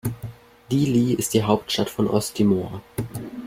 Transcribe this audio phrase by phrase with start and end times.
[0.71, 2.81] Dili ist die Hauptstadt von Osttimor.